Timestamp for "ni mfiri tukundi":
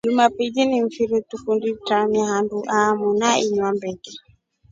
0.65-1.69